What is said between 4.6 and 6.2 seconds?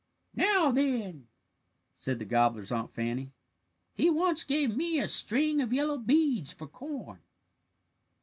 me a string of yellow